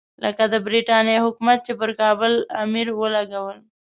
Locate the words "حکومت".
1.25-1.59